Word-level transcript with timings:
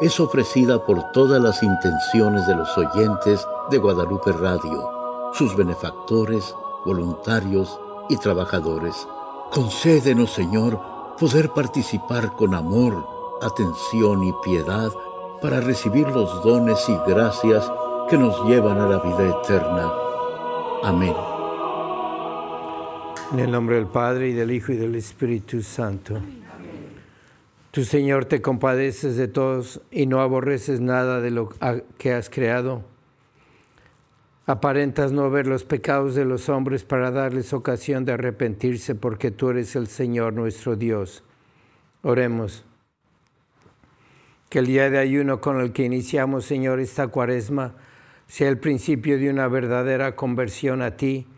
es 0.00 0.18
ofrecida 0.18 0.84
por 0.86 1.12
todas 1.12 1.42
las 1.42 1.62
intenciones 1.62 2.46
de 2.46 2.56
los 2.56 2.76
oyentes 2.78 3.46
de 3.70 3.78
Guadalupe 3.78 4.32
Radio, 4.32 4.90
sus 5.34 5.54
benefactores, 5.54 6.54
voluntarios 6.86 7.78
y 8.08 8.16
trabajadores. 8.16 9.06
Concédenos, 9.50 10.32
Señor, 10.32 10.80
poder 11.18 11.50
participar 11.50 12.34
con 12.34 12.54
amor, 12.54 13.06
atención 13.42 14.24
y 14.24 14.32
piedad 14.42 14.90
para 15.42 15.60
recibir 15.60 16.08
los 16.08 16.42
dones 16.42 16.78
y 16.88 16.96
gracias 17.06 17.70
que 18.08 18.16
nos 18.16 18.42
llevan 18.46 18.80
a 18.80 18.88
la 18.88 18.98
vida 19.00 19.38
eterna. 19.42 19.92
Amén. 20.82 21.14
En 23.32 23.38
el 23.38 23.50
nombre 23.50 23.76
del 23.76 23.86
Padre 23.86 24.30
y 24.30 24.32
del 24.32 24.50
Hijo 24.50 24.72
y 24.72 24.76
del 24.76 24.94
Espíritu 24.94 25.62
Santo. 25.62 26.16
Tu 27.70 27.84
Señor 27.84 28.24
te 28.24 28.42
compadeces 28.42 29.16
de 29.16 29.28
todos 29.28 29.80
y 29.92 30.06
no 30.06 30.20
aborreces 30.20 30.80
nada 30.80 31.20
de 31.20 31.30
lo 31.30 31.50
que 31.98 32.12
has 32.12 32.28
creado. 32.28 32.82
Aparentas 34.44 35.12
no 35.12 35.30
ver 35.30 35.46
los 35.46 35.62
pecados 35.62 36.16
de 36.16 36.24
los 36.24 36.48
hombres 36.48 36.82
para 36.82 37.12
darles 37.12 37.52
ocasión 37.52 38.04
de 38.04 38.12
arrepentirse 38.12 38.96
porque 38.96 39.30
tú 39.30 39.50
eres 39.50 39.76
el 39.76 39.86
Señor 39.86 40.32
nuestro 40.32 40.74
Dios. 40.74 41.22
Oremos. 42.02 42.64
Que 44.48 44.58
el 44.58 44.66
día 44.66 44.90
de 44.90 44.98
ayuno 44.98 45.40
con 45.40 45.60
el 45.60 45.72
que 45.72 45.84
iniciamos, 45.84 46.46
Señor, 46.46 46.80
esta 46.80 47.06
cuaresma 47.06 47.76
sea 48.26 48.48
el 48.48 48.58
principio 48.58 49.16
de 49.16 49.30
una 49.30 49.46
verdadera 49.46 50.16
conversión 50.16 50.82
a 50.82 50.96
ti 50.96 51.28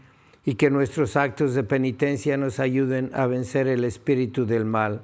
y 0.47 0.55
que 0.55 0.71
nuestros 0.71 1.15
actos 1.17 1.53
de 1.53 1.62
penitencia 1.62 2.39
nos 2.39 2.59
ayuden 2.59 3.11
a 3.12 3.27
vencer 3.27 3.67
el 3.67 3.84
espíritu 3.84 4.47
del 4.47 4.65
mal 4.65 5.03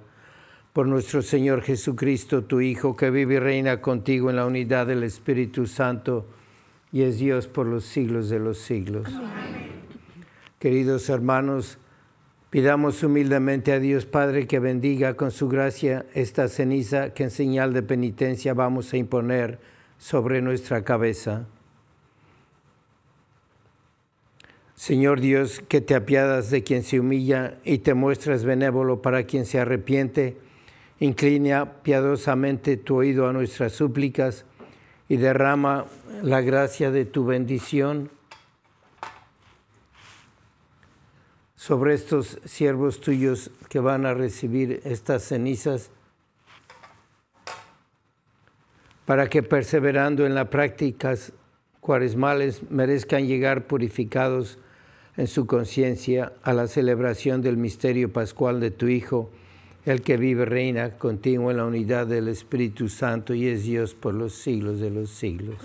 por 0.79 0.87
nuestro 0.87 1.23
Señor 1.23 1.63
Jesucristo, 1.63 2.45
tu 2.45 2.61
Hijo, 2.61 2.95
que 2.95 3.11
vive 3.11 3.35
y 3.35 3.39
reina 3.41 3.81
contigo 3.81 4.31
en 4.31 4.37
la 4.37 4.47
unidad 4.47 4.87
del 4.87 5.03
Espíritu 5.03 5.67
Santo 5.67 6.25
y 6.93 7.03
es 7.03 7.19
Dios 7.19 7.49
por 7.49 7.67
los 7.67 7.83
siglos 7.83 8.29
de 8.29 8.39
los 8.39 8.59
siglos. 8.59 9.09
Queridos 10.61 11.09
hermanos, 11.09 11.79
pidamos 12.51 13.03
humildemente 13.03 13.73
a 13.73 13.81
Dios 13.81 14.07
Padre 14.07 14.47
que 14.47 14.61
bendiga 14.61 15.15
con 15.15 15.33
su 15.33 15.49
gracia 15.49 16.07
esta 16.15 16.47
ceniza 16.47 17.13
que 17.13 17.25
en 17.25 17.33
señal 17.33 17.73
de 17.73 17.83
penitencia 17.83 18.55
vamos 18.55 18.93
a 18.93 18.99
imponer 18.99 19.59
sobre 19.99 20.43
nuestra 20.43 20.85
cabeza. 20.85 21.49
Señor 24.77 25.21
Dios, 25.21 25.59
que 25.59 25.81
te 25.81 25.97
apiadas 25.97 26.53
de 26.53 26.63
quien 26.63 26.85
se 26.85 27.01
humilla 27.01 27.59
y 27.65 27.79
te 27.79 27.95
muestras 27.95 28.45
benévolo 28.45 29.03
para 29.03 29.25
quien 29.25 29.45
se 29.45 29.59
arrepiente, 29.59 30.37
Inclina 31.01 31.75
piadosamente 31.83 32.77
tu 32.77 32.97
oído 32.97 33.29
a 33.29 33.33
nuestras 33.33 33.73
súplicas 33.73 34.45
y 35.09 35.17
derrama 35.17 35.87
la 36.23 36.41
gracia 36.41 36.91
de 36.91 37.05
tu 37.05 37.25
bendición 37.25 38.11
sobre 41.55 41.95
estos 41.95 42.41
siervos 42.45 43.01
tuyos 43.01 43.51
que 43.69 43.79
van 43.79 44.07
a 44.07 44.15
recibir 44.15 44.81
estas 44.85 45.23
cenizas, 45.23 45.91
para 49.07 49.29
que 49.29 49.43
perseverando 49.43 50.27
en 50.27 50.35
las 50.35 50.49
prácticas 50.49 51.33
cuaresmales 51.81 52.71
merezcan 52.71 53.27
llegar 53.27 53.67
purificados 53.67 54.59
en 55.17 55.27
su 55.27 55.47
conciencia 55.47 56.33
a 56.43 56.53
la 56.53 56.69
celebración 56.69 57.41
del 57.43 57.57
misterio 57.57 58.13
pascual 58.13 58.61
de 58.61 58.71
tu 58.71 58.89
Hijo 58.89 59.31
el 59.89 60.03
que 60.03 60.19
vive 60.19 60.45
reina 60.45 60.91
contigo 60.99 61.51
en 61.51 61.57
la 61.57 61.65
unidad 61.65 62.07
del 62.07 62.29
Espíritu 62.29 62.89
Santo 62.89 63.33
y 63.33 63.47
es 63.47 63.65
Dios 63.65 63.95
por 63.95 64.13
los 64.13 64.35
siglos 64.35 64.81
de 64.81 64.91
los 64.91 65.09
siglos. 65.09 65.57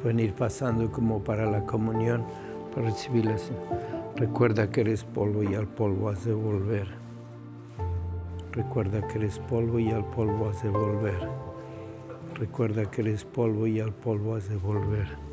Pueden 0.00 0.20
ir 0.20 0.32
pasando 0.32 0.90
como 0.90 1.22
para 1.22 1.50
la 1.50 1.66
comunión, 1.66 2.24
para 2.74 2.88
recibirlas. 2.88 3.50
Recuerda 4.16 4.70
que 4.70 4.80
eres 4.80 5.04
polvo 5.04 5.42
y 5.42 5.54
al 5.54 5.66
polvo 5.66 6.08
has 6.08 6.24
de 6.24 6.32
volver. 6.32 6.88
Recuerda 8.52 9.06
que 9.06 9.18
eres 9.18 9.38
polvo 9.38 9.78
y 9.78 9.90
al 9.90 10.04
polvo 10.04 10.48
has 10.48 10.62
de 10.62 10.70
volver. 10.70 11.28
Recuerda 12.34 12.90
que 12.90 13.02
eres 13.02 13.24
polvo 13.24 13.66
y 13.66 13.80
al 13.80 13.92
polvo 13.92 14.36
has 14.36 14.48
de 14.48 14.56
volver. 14.56 15.27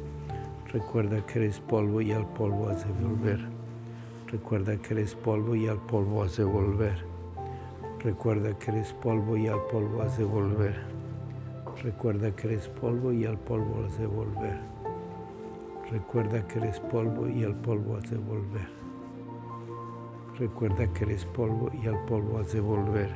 Recuerda 0.76 1.26
que 1.26 1.40
eres 1.40 1.62
polvo 1.62 2.02
y 2.02 2.12
al 2.12 2.28
polvo 2.34 2.68
has 2.68 2.86
de 2.86 2.92
volver. 3.02 3.40
Recuerda 4.28 4.76
que 4.76 4.94
eres 4.94 5.16
polvo 5.16 5.56
y 5.56 5.70
al 5.70 5.78
polvo 5.78 6.22
has 6.22 6.36
de 6.36 6.44
volver. 6.44 7.06
Recuerda 8.04 8.60
que 8.60 8.72
eres 8.72 8.92
polvo 8.92 9.38
y 9.38 9.48
al 9.48 9.62
polvo 9.68 10.02
has 10.02 10.18
de 10.18 10.26
volver. 10.26 10.76
Recuerda 11.82 12.36
que 12.36 12.48
eres 12.48 12.68
polvo 12.68 13.14
y 13.14 13.24
al 13.24 13.38
polvo 13.38 13.86
has 13.86 13.98
de 13.98 14.06
volver. 14.06 14.60
Recuerda 15.90 16.46
que 16.46 16.60
eres 16.60 16.82
polvo 16.82 17.30
y 17.30 17.46
al 17.46 17.56
polvo 17.56 17.96
has 17.96 18.12
de 18.12 18.18
volver. 18.18 18.68
Recuerda 20.38 20.88
que 20.92 21.04
eres 21.06 21.24
polvo 21.24 21.72
y 21.72 21.88
al 21.88 22.04
polvo 22.04 22.40
has 22.40 22.52
de 22.52 22.60
volver. 22.60 23.12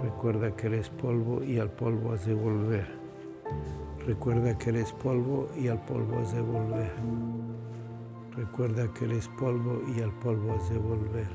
Recuerda 0.00 0.54
que 0.54 0.68
eres 0.68 0.88
polvo 0.88 1.42
y 1.42 1.58
al 1.58 1.70
polvo 1.70 2.12
has 2.12 2.24
de 2.26 2.34
volver. 2.34 2.86
Recuerda 4.06 4.58
que 4.58 4.68
eres 4.68 4.92
polvo 4.92 5.48
y 5.56 5.68
al 5.68 5.82
polvo 5.86 6.18
has 6.18 6.34
de 6.34 6.42
volver. 6.42 6.92
Recuerda 8.36 8.92
que 8.92 9.06
eres 9.06 9.28
polvo 9.28 9.80
y 9.96 10.02
al 10.02 10.12
polvo 10.18 10.52
has 10.52 10.68
de 10.68 10.76
volver. 10.76 11.28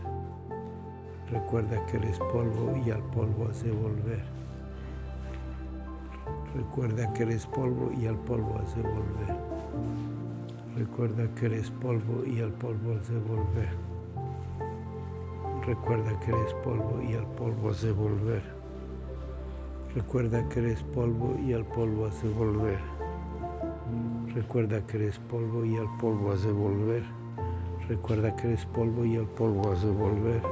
Recuerda 1.32 1.84
que 1.88 1.98
eres 1.98 2.20
polvo 2.20 2.80
y 2.86 2.92
al 2.92 3.02
polvo 3.06 3.48
has 3.50 3.64
de 3.64 3.72
volver. 3.72 4.24
Recuerda 6.56 7.12
que 7.14 7.24
eres 7.24 7.48
polvo 7.48 7.92
y 8.00 8.06
al 8.06 8.18
polvo 8.18 8.60
has 8.60 8.76
de 8.76 8.84
volver. 8.84 9.36
Recuerda 10.78 11.34
que 11.34 11.46
eres 11.48 11.72
polvo 11.72 12.24
y 12.24 12.40
al 12.40 12.52
polvo 12.52 12.94
has 12.94 13.10
de 13.10 13.20
volver. 13.20 13.70
Recuerda 15.66 16.20
que 16.20 16.32
eres 16.32 16.54
polvo 16.64 17.02
y 17.02 17.16
al 17.16 17.26
polvo 17.36 17.72
has 17.72 17.82
de 17.82 17.92
volver. 17.92 18.59
Recuerda 19.96 20.48
que 20.50 20.60
eres 20.60 20.84
polvo 20.84 21.36
y 21.44 21.52
al 21.52 21.66
polvo 21.66 22.06
has 22.06 22.22
de 22.22 22.30
volver. 22.30 22.78
Recuerda 24.36 24.86
que 24.86 24.98
eres 24.98 25.18
polvo 25.18 25.66
y 25.66 25.78
al 25.78 25.88
polvo 25.98 26.32
has 26.32 26.44
de 26.44 26.52
volver. 26.52 27.04
Recuerda 27.88 28.36
que 28.36 28.50
eres 28.50 28.68
polvo 28.68 29.04
y 29.04 29.18
al 29.18 29.26
polvo 29.26 29.72
has 29.72 29.82
de 29.82 29.90
volver. 29.90 30.44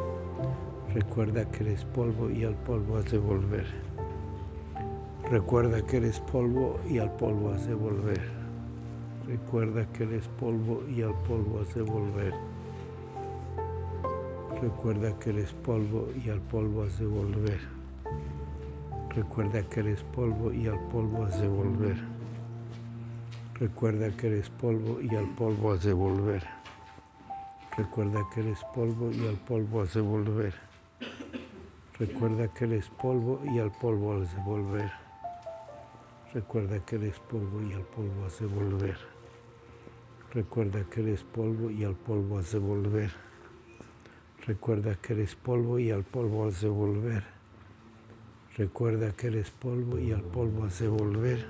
Recuerda 0.92 1.46
que 1.52 1.64
eres 1.66 1.86
polvo 1.86 2.31
y 2.31 2.46
al 2.46 2.56
polvo 2.56 2.98
has 2.98 3.12
de 3.12 3.20
volver. 3.20 3.68
Recuerda 5.30 5.84
que 5.84 5.98
eres 5.98 6.19
polvo 6.19 6.80
y 6.90 6.98
al 6.98 7.12
polvo 7.12 7.52
has 7.52 7.68
de 7.68 7.75
volver. 7.75 8.22
Recuerda 9.28 9.86
que 9.94 10.04
eres 10.04 10.28
polvo 10.40 10.84
y 10.90 11.04
al 11.04 11.14
polvo 11.14 11.59
has 11.62 11.75
de 11.75 11.81
volver. 11.84 12.34
Recuerda 14.60 15.19
que 15.19 15.30
eres 15.30 15.54
polvo 15.54 16.07
y 16.25 16.30
al 16.31 16.42
polvo 16.42 16.81
has. 16.81 17.76
Recuerda 19.18 19.64
que 19.64 19.80
eres 19.80 20.04
polvo 20.04 20.54
y 20.54 20.68
al 20.68 20.80
polvo 20.90 21.25
has 21.25 21.42
de 21.42 21.48
volver. 21.48 21.98
Recuerda 23.56 24.16
que 24.16 24.28
eres 24.28 24.48
polvo 24.52 25.02
y 25.02 25.16
al 25.16 25.28
polvo 25.34 25.72
has 25.72 25.84
de 25.84 25.94
volver. 25.94 26.44
Recuerda 27.75 28.22
que 28.31 28.42
eres 28.42 28.60
polvo 28.75 29.10
y 29.10 29.28
al 29.28 29.38
polvo 29.38 29.81
has 29.81 29.96
de 29.96 30.02
volver. 30.02 30.54
Recuerda 31.98 32.48
que 32.54 32.66
eres 32.66 32.90
polvo 32.90 33.42
y 33.44 33.58
al 33.58 33.72
polvo 33.72 34.22
has 34.22 34.36
de 34.36 34.42
volver. 34.44 34.92
Recuerda 36.31 36.80
que 36.86 36.96
eres 36.98 37.20
polvo 37.20 37.60
y 37.63 37.74
al 37.74 37.86
polvo 37.86 38.25
has 38.28 38.40
de 38.40 38.46
volver. 38.46 38.98
Recuerda 40.31 40.84
que 40.92 41.02
eres 41.02 41.24
polvo 41.24 41.72
y 41.72 41.84
al 41.84 41.96
polvo 41.96 42.38
has 42.38 42.52
de 42.52 42.60
volver. 42.60 43.12
Recuerda 44.46 44.94
que 44.94 45.13
eres 45.13 45.34
polvo 45.34 45.80
y 45.80 45.90
al 45.90 46.04
polvo 46.04 46.46
has 46.46 46.62
de 46.62 46.70
volver. 46.70 47.37
Recuerda 48.57 49.12
que 49.12 49.27
eres 49.27 49.51
polvo 49.51 50.00
y 50.00 50.12
al 50.12 50.24
polvo 50.24 50.63
has 50.63 50.80
de 50.80 50.88
volver. 50.88 51.45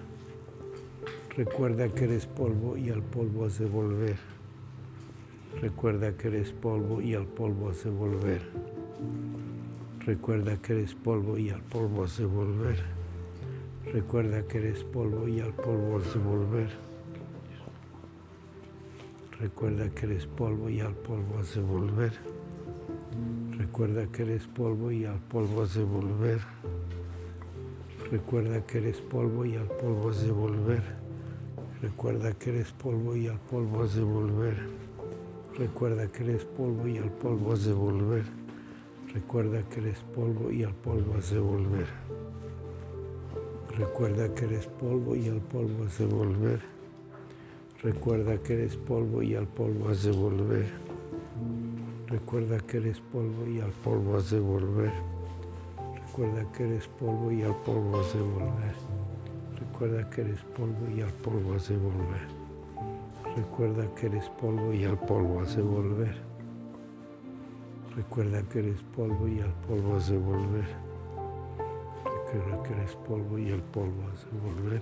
Recuerda 1.37 1.87
que 1.87 2.03
eres 2.03 2.25
polvo 2.25 2.75
y 2.75 2.89
al 2.89 3.01
polvo 3.01 3.45
has 3.45 3.59
de 3.59 3.65
volver. 3.65 4.17
Recuerda 5.61 6.17
que 6.17 6.27
eres 6.27 6.51
polvo 6.51 6.99
y 6.99 7.13
al 7.15 7.25
polvo 7.25 7.69
has 7.69 7.85
de 7.85 7.91
volver. 7.91 8.41
Recuerda 10.05 10.57
que 10.57 10.73
eres 10.73 10.95
polvo 10.95 11.37
y 11.37 11.49
al 11.49 11.61
polvo 11.61 12.03
has 12.03 12.17
de 12.17 12.25
volver. 12.25 12.83
Recuerda 13.85 14.45
que 14.45 14.57
eres 14.57 14.83
polvo 14.83 15.29
y 15.29 15.39
al 15.39 15.53
polvo 15.53 15.99
has 15.99 16.13
de 16.13 16.19
volver. 16.19 16.69
Recuerda 19.39 19.89
que 19.91 20.05
eres 20.07 20.27
polvo 20.27 20.69
y 20.69 20.81
al 20.81 20.93
polvo 20.93 21.39
has 21.39 21.55
de 21.55 21.61
volver. 21.61 22.11
Recuerda 23.57 24.07
que 24.07 24.23
eres 24.23 24.45
polvo 24.47 24.91
y 24.91 25.05
al 25.05 25.19
polvo 25.19 25.65
volver. 25.85 26.39
Recuerda 28.11 28.65
que 28.65 28.77
eres 28.77 29.01
polvo 29.01 29.45
y 29.45 29.57
al 29.57 29.67
polvo 29.67 30.09
has 30.09 30.21
de 30.23 30.31
volver. 30.31 30.81
Recuerda 31.81 32.31
que 32.31 32.51
eres 32.51 32.71
polvo 32.71 33.17
y 33.17 33.27
al 33.27 33.37
polvo 33.37 33.83
has 33.83 33.95
de 33.95 34.01
volver. 34.01 34.55
Recuerda 35.57 36.07
que 36.07 36.23
eres 36.23 36.45
polvo 36.45 36.87
y 36.87 36.99
al 36.99 37.11
polvo 37.11 37.51
has 37.51 37.65
de 37.65 37.73
volver. 37.73 38.23
Recuerda 39.13 39.61
que 39.67 39.81
eres 39.81 39.99
polvo 40.15 40.49
y 40.49 40.63
al 40.63 40.73
polvo 40.73 41.15
has 41.17 41.31
de 41.31 41.39
volver. 41.39 41.87
Recuerda 43.77 44.33
que 44.33 44.45
eres 44.45 44.67
polvo 44.67 45.15
y 45.15 45.27
al 45.27 45.41
polvo 45.41 45.83
has 45.83 45.97
de 45.97 46.05
volver. 46.05 46.61
Recuerda 47.83 48.37
que 48.37 48.53
eres 48.53 48.77
polvo 48.77 49.21
y 49.21 49.35
al 49.35 49.47
polvo 49.47 49.89
has 49.89 50.03
de 50.03 50.11
volver. 50.11 50.65
Recuerda 52.07 52.57
que 52.59 52.77
eres 52.77 53.01
polvo 53.01 53.45
y 53.45 53.59
al 53.59 53.71
polvo 53.71 54.15
has 54.15 54.31
de 54.31 54.39
volver. 54.39 55.16
Recuerda 56.17 56.51
que 56.51 56.63
eres 56.63 56.87
polvo 56.87 57.31
y 57.31 57.43
al 57.43 57.55
polvo 57.57 57.99
has 57.99 58.11
de 58.11 58.21
volver. 58.21 58.73
Recuerda 59.59 60.09
que 60.09 60.21
eres 60.21 60.41
polvo 60.57 60.89
y 60.89 61.01
al 61.01 61.13
polvo 61.13 61.53
has 61.53 61.69
de 61.69 61.77
volver. 61.77 62.27
Recuerda 63.35 63.93
que 63.93 64.07
eres 64.07 64.27
polvo 64.29 64.73
y 64.73 64.83
al 64.85 64.97
polvo 64.97 65.41
has 65.41 65.55
de 65.55 65.61
volver. 65.61 66.15
Recuerda 67.95 68.41
que 68.49 68.59
eres 68.59 68.81
polvo 68.95 69.27
y 69.27 69.41
al 69.41 69.53
polvo 69.67 69.95
has 69.95 70.09
de 70.09 70.17
volver. 70.17 70.65
Recuerda 72.03 72.63
que 72.63 72.73
eres 72.73 72.95
polvo 72.95 73.37
y 73.37 73.51
al 73.51 73.61
polvo 73.61 74.09
has 74.11 74.25
de 74.25 74.39
volver. 74.39 74.81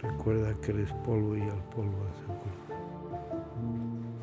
Recuerda 0.00 0.54
que 0.60 0.70
eres 0.70 0.92
polvo 1.04 1.36
y 1.36 1.42
al 1.42 1.64
polvo 1.74 1.98
has 2.06 2.20
de 2.20 2.26
volver. 2.28 4.13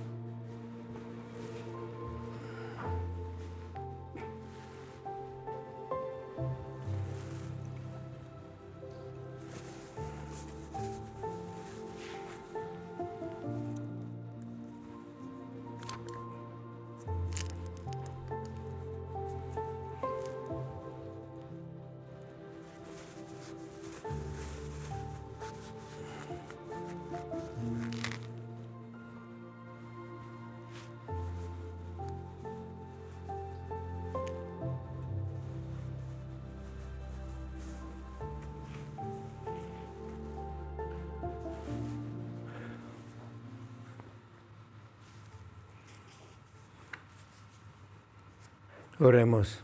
Oremos. 49.03 49.57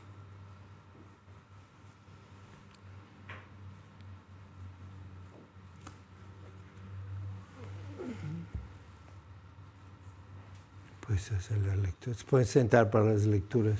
Puedes 11.05 11.31
hacer 11.33 11.59
las 11.59 11.77
lecturas. 11.77 12.23
Puedes 12.23 12.49
sentar 12.49 12.89
para 12.89 13.05
las 13.05 13.27
lecturas. 13.27 13.79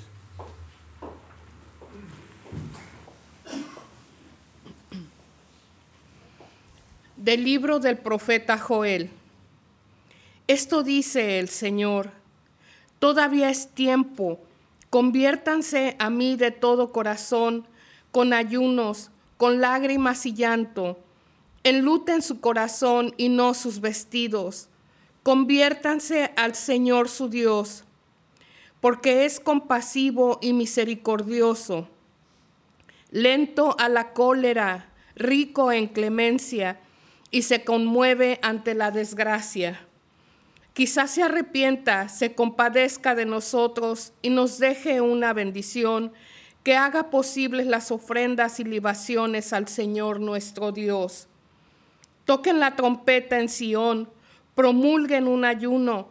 Del 7.16 7.42
libro 7.42 7.80
del 7.80 7.98
profeta 7.98 8.58
Joel. 8.58 9.10
Esto 10.46 10.84
dice 10.84 11.40
el 11.40 11.48
Señor. 11.48 12.12
Todavía 13.00 13.50
es 13.50 13.74
tiempo 13.74 14.38
Conviértanse 14.90 15.96
a 15.98 16.08
mí 16.08 16.36
de 16.36 16.50
todo 16.50 16.92
corazón, 16.92 17.66
con 18.10 18.32
ayunos, 18.32 19.10
con 19.36 19.60
lágrimas 19.60 20.24
y 20.24 20.32
llanto. 20.32 20.98
Enluten 21.62 22.22
su 22.22 22.40
corazón 22.40 23.12
y 23.18 23.28
no 23.28 23.52
sus 23.52 23.80
vestidos. 23.80 24.68
Conviértanse 25.22 26.32
al 26.36 26.54
Señor 26.54 27.10
su 27.10 27.28
Dios, 27.28 27.84
porque 28.80 29.26
es 29.26 29.40
compasivo 29.40 30.38
y 30.40 30.54
misericordioso, 30.54 31.88
lento 33.10 33.76
a 33.78 33.90
la 33.90 34.14
cólera, 34.14 34.88
rico 35.16 35.70
en 35.70 35.88
clemencia, 35.88 36.80
y 37.30 37.42
se 37.42 37.62
conmueve 37.62 38.38
ante 38.40 38.74
la 38.74 38.90
desgracia 38.90 39.87
Quizás 40.78 41.10
se 41.10 41.24
arrepienta, 41.24 42.08
se 42.08 42.36
compadezca 42.36 43.16
de 43.16 43.26
nosotros 43.26 44.12
y 44.22 44.30
nos 44.30 44.60
deje 44.60 45.00
una 45.00 45.32
bendición 45.32 46.12
que 46.62 46.76
haga 46.76 47.10
posibles 47.10 47.66
las 47.66 47.90
ofrendas 47.90 48.60
y 48.60 48.64
libaciones 48.64 49.52
al 49.52 49.66
Señor 49.66 50.20
nuestro 50.20 50.70
Dios. 50.70 51.26
Toquen 52.26 52.60
la 52.60 52.76
trompeta 52.76 53.40
en 53.40 53.48
Sión, 53.48 54.08
promulguen 54.54 55.26
un 55.26 55.44
ayuno, 55.44 56.10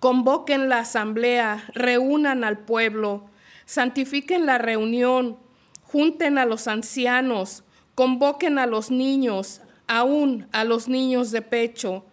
convoquen 0.00 0.70
la 0.70 0.78
asamblea, 0.78 1.62
reúnan 1.74 2.42
al 2.42 2.60
pueblo, 2.60 3.26
santifiquen 3.66 4.46
la 4.46 4.56
reunión, 4.56 5.36
junten 5.82 6.38
a 6.38 6.46
los 6.46 6.68
ancianos, 6.68 7.64
convoquen 7.94 8.58
a 8.58 8.64
los 8.64 8.90
niños, 8.90 9.60
aún 9.88 10.48
a 10.52 10.64
los 10.64 10.88
niños 10.88 11.32
de 11.32 11.42
pecho 11.42 12.06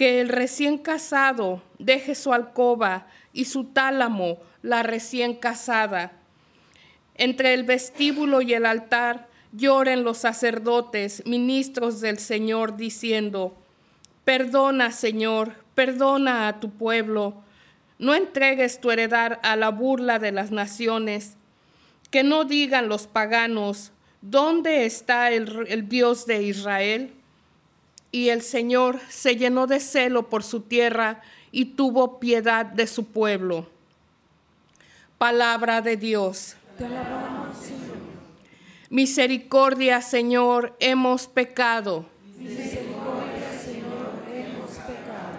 que 0.00 0.22
el 0.22 0.30
recién 0.30 0.78
casado 0.78 1.60
deje 1.78 2.14
su 2.14 2.32
alcoba 2.32 3.06
y 3.34 3.44
su 3.44 3.64
tálamo 3.64 4.38
la 4.62 4.82
recién 4.82 5.34
casada. 5.34 6.12
Entre 7.16 7.52
el 7.52 7.64
vestíbulo 7.64 8.40
y 8.40 8.54
el 8.54 8.64
altar 8.64 9.28
lloren 9.52 10.02
los 10.02 10.16
sacerdotes, 10.16 11.22
ministros 11.26 12.00
del 12.00 12.18
Señor, 12.18 12.78
diciendo, 12.78 13.54
Perdona, 14.24 14.90
Señor, 14.90 15.52
perdona 15.74 16.48
a 16.48 16.60
tu 16.60 16.70
pueblo, 16.70 17.34
no 17.98 18.14
entregues 18.14 18.80
tu 18.80 18.90
heredad 18.90 19.38
a 19.42 19.54
la 19.54 19.68
burla 19.68 20.18
de 20.18 20.32
las 20.32 20.50
naciones, 20.50 21.36
que 22.10 22.22
no 22.22 22.44
digan 22.46 22.88
los 22.88 23.06
paganos, 23.06 23.92
¿dónde 24.22 24.86
está 24.86 25.30
el, 25.30 25.66
el 25.68 25.90
Dios 25.90 26.24
de 26.24 26.42
Israel? 26.42 27.19
Y 28.12 28.30
el 28.30 28.42
Señor 28.42 29.00
se 29.08 29.36
llenó 29.36 29.66
de 29.66 29.80
celo 29.80 30.28
por 30.28 30.42
su 30.42 30.62
tierra 30.62 31.22
y 31.52 31.66
tuvo 31.66 32.18
piedad 32.20 32.66
de 32.66 32.86
su 32.86 33.04
pueblo. 33.06 33.68
Palabra 35.18 35.80
de 35.80 35.96
Dios. 35.96 36.56
Misericordia, 38.88 40.00
Señor, 40.00 40.74
hemos 40.80 41.28
pecado. 41.28 42.06
Misericordia, 42.38 43.52
Señor, 43.62 44.12
hemos 44.34 44.70
pecado. 44.70 45.38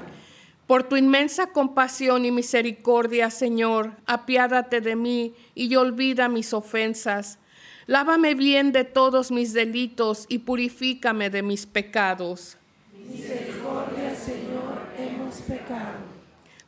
Por 0.67 0.83
tu 0.83 0.95
inmensa 0.95 1.47
compasión 1.47 2.23
y 2.23 2.31
misericordia, 2.31 3.29
Señor, 3.29 3.97
apiádate 4.05 4.79
de 4.79 4.95
mí 4.95 5.33
y 5.55 5.75
olvida 5.75 6.29
mis 6.29 6.53
ofensas. 6.53 7.39
Lávame 7.87 8.35
bien 8.35 8.71
de 8.71 8.85
todos 8.85 9.31
mis 9.31 9.51
delitos 9.51 10.27
y 10.29 10.39
purifícame 10.39 11.29
de 11.29 11.41
mis 11.41 11.65
pecados. 11.65 12.57
Misericordia, 13.10 14.15
Señor, 14.15 14.79
hemos 14.98 15.36
pecado. 15.41 16.00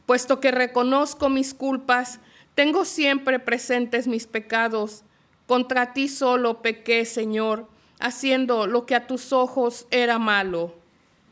Puesto 0.06 0.40
que 0.40 0.52
reconozco 0.52 1.30
mis 1.30 1.54
culpas, 1.54 2.20
tengo 2.56 2.86
siempre 2.86 3.40
presentes 3.40 4.08
mis 4.08 4.28
pecados. 4.28 5.04
Contra 5.48 5.94
ti 5.94 6.08
solo 6.08 6.62
pequé, 6.62 7.06
Señor, 7.06 7.68
haciendo 8.00 8.68
lo 8.68 8.86
que 8.86 8.96
a 8.96 9.08
tus 9.08 9.34
ojos 9.34 9.88
era 9.92 10.20
malo. 10.20 10.76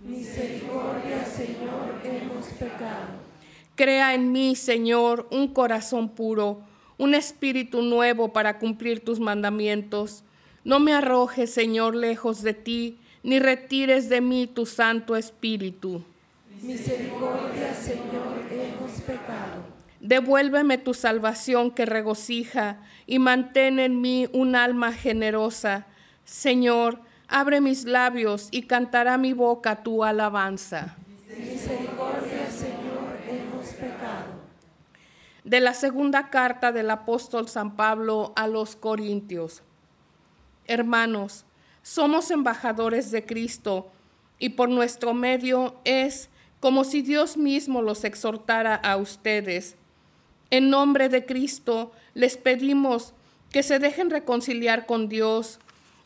Misericordia, 0.02 1.26
Señor, 1.26 2.02
hemos 2.04 2.46
pecado. 2.48 3.22
Crea 3.76 4.14
en 4.14 4.32
mí, 4.32 4.56
Señor, 4.56 5.28
un 5.32 5.48
corazón 5.54 6.10
puro, 6.10 6.62
un 6.98 7.14
espíritu 7.14 7.82
nuevo 7.82 8.32
para 8.32 8.58
cumplir 8.58 9.04
tus 9.04 9.20
mandamientos. 9.20 10.24
No 10.64 10.80
me 10.80 10.94
arrojes, 10.94 11.54
Señor, 11.54 11.96
lejos 11.96 12.42
de 12.42 12.54
ti 12.54 13.01
ni 13.24 13.40
retires 13.40 14.10
de 14.10 14.22
mí 14.22 14.48
tu 14.48 14.66
Santo 14.66 15.16
Espíritu. 15.16 16.04
Misericordia, 16.62 17.74
Señor, 17.74 18.42
hemos 18.52 18.92
pecado. 19.02 19.64
Devuélveme 20.00 20.78
tu 20.78 20.94
salvación 20.94 21.72
que 21.72 21.86
regocija 21.86 22.80
y 23.06 23.20
mantén 23.20 23.80
en 23.80 24.02
mí 24.02 24.28
un 24.34 24.56
alma 24.56 24.92
generosa. 24.92 25.86
Señor, 26.26 27.00
abre 27.28 27.62
mis 27.62 27.86
labios 27.86 28.48
y 28.52 28.64
cantará 28.64 29.18
mi 29.18 29.34
boca 29.34 29.84
tu 29.84 30.04
alabanza. 30.04 30.96
Misericordia, 31.28 32.50
Señor, 32.50 33.18
hemos 33.28 33.68
pecado. 33.74 34.42
De 35.44 35.60
la 35.60 35.74
segunda 35.74 36.30
carta 36.30 36.72
del 36.72 36.90
apóstol 36.90 37.48
San 37.48 37.76
Pablo 37.76 38.34
a 38.36 38.48
los 38.48 38.76
Corintios. 38.76 39.64
Hermanos, 40.66 41.46
somos 41.84 42.32
embajadores 42.32 43.12
de 43.12 43.26
Cristo 43.26 43.92
y 44.40 44.50
por 44.50 44.70
nuestro 44.70 45.14
medio 45.14 45.76
es 45.84 46.30
como 46.60 46.84
si 46.84 47.02
Dios 47.02 47.38
mismo 47.38 47.82
los 47.82 48.04
exhortara 48.04 48.76
a 48.76 48.98
ustedes. 48.98 49.76
En 50.52 50.70
nombre 50.70 51.10
de 51.10 51.26
Cristo 51.26 51.92
les 52.14 52.38
pedimos 52.38 53.14
que 53.52 53.64
se 53.64 53.80
dejen 53.80 54.10
reconciliar 54.10 54.86
con 54.86 55.10
Dios. 55.10 55.60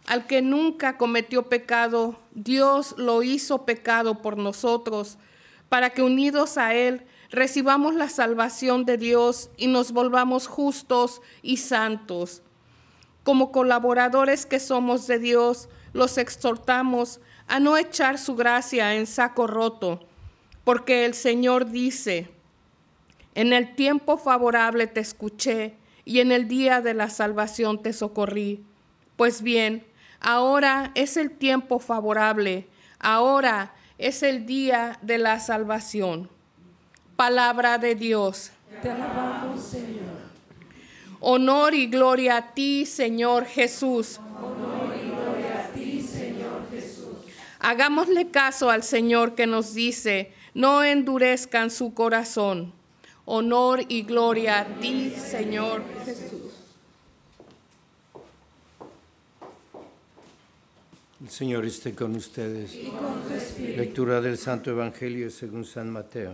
Al 0.08 0.28
que 0.28 0.42
nunca 0.42 0.98
cometió 0.98 1.50
pecado, 1.50 2.20
Dios 2.34 2.94
lo 2.98 3.24
hizo 3.24 3.66
pecado 3.66 4.22
por 4.22 4.38
nosotros, 4.38 5.18
para 5.68 5.90
que 5.90 6.04
unidos 6.04 6.58
a 6.58 6.76
Él 6.76 7.02
recibamos 7.32 7.96
la 7.96 8.10
salvación 8.10 8.86
de 8.86 8.98
Dios 8.98 9.50
y 9.58 9.68
nos 9.68 9.92
volvamos 9.92 10.48
justos 10.48 11.22
y 11.42 11.58
santos. 11.58 12.44
Como 13.26 13.52
colaboradores 13.52 14.46
que 14.46 14.60
somos 14.60 15.08
de 15.08 15.18
Dios, 15.18 15.68
los 15.94 16.20
exhortamos 16.20 17.20
a 17.48 17.60
no 17.60 17.76
echar 17.76 18.20
su 18.20 18.36
gracia 18.36 18.94
en 18.94 19.08
saco 19.08 19.48
roto, 19.48 20.00
porque 20.64 21.06
el 21.06 21.16
Señor 21.16 21.72
dice, 21.72 22.30
en 23.34 23.52
el 23.52 23.74
tiempo 23.74 24.20
favorable 24.20 24.86
te 24.86 25.00
escuché 25.00 25.74
y 26.06 26.20
en 26.20 26.32
el 26.32 26.48
día 26.48 26.82
de 26.82 26.94
la 26.94 27.10
salvación 27.10 27.82
te 27.82 27.94
socorrí. 27.94 28.64
Pues 29.16 29.42
bien, 29.42 29.88
ahora 30.20 30.92
es 30.94 31.18
el 31.18 31.32
tiempo 31.32 31.80
favorable, 31.80 32.68
ahora 33.00 33.74
es 33.98 34.22
el 34.22 34.46
día 34.46 35.00
de 35.02 35.18
la 35.18 35.40
salvación. 35.40 36.30
Palabra 37.16 37.80
de 37.80 37.96
Dios. 37.96 38.52
Te 38.84 38.92
alabamos, 38.92 39.64
Señor. 39.64 40.15
Honor 41.28 41.74
y 41.74 41.88
gloria 41.88 42.38
a 42.38 42.54
ti, 42.54 42.86
Señor 42.86 43.46
Jesús. 43.46 44.20
Honor 44.40 44.94
gloria. 45.04 45.72
Hagámosle 47.58 48.30
caso 48.30 48.70
al 48.70 48.84
Señor 48.84 49.34
que 49.34 49.48
nos 49.48 49.74
dice, 49.74 50.32
no 50.54 50.84
endurezcan 50.84 51.72
su 51.72 51.96
corazón. 51.96 52.74
Honor 53.26 53.82
y 53.88 54.04
gloria 54.04 54.60
a 54.60 54.66
ti, 54.80 55.16
Señor 55.18 55.82
Jesús. 56.06 56.54
El 61.24 61.30
Señor 61.32 61.66
esté 61.66 61.96
con 61.96 62.16
ustedes. 62.16 62.78
Lectura 63.58 64.22
del 64.22 64.38
Santo 64.38 64.70
Evangelio 64.70 65.32
según 65.32 65.66
San 65.66 65.90
Mateo. 65.90 66.34